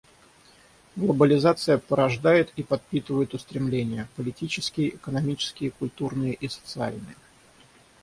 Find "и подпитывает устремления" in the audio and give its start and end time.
2.55-4.09